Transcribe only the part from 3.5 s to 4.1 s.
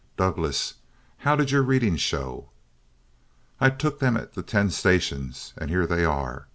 "I took